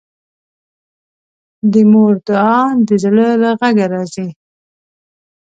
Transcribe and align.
د 1.71 1.73
مور 1.91 2.13
دعا 2.27 2.59
د 2.87 2.89
زړه 3.03 3.27
له 3.41 3.49
غږه 3.59 3.85
راځي 3.93 4.27